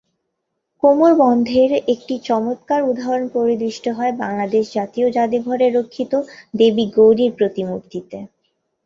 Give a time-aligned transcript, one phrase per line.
[0.83, 6.13] কোমরবন্ধের একটি চমৎকার উদাহরণ পরিদৃষ্ট হয় বাংলাদেশ জাতীয় জাদুঘরে রক্ষিত
[6.53, 8.17] দেবী গৌরীর প্রতিমূর্তিতে।